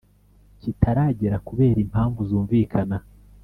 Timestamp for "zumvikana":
2.29-2.97